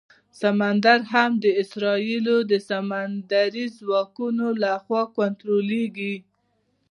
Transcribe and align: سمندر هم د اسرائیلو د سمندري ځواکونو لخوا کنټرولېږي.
سمندر 0.41 0.99
هم 1.13 1.31
د 1.43 1.45
اسرائیلو 1.61 2.37
د 2.51 2.53
سمندري 2.69 3.65
ځواکونو 3.79 4.45
لخوا 4.63 5.03
کنټرولېږي. 5.17 6.15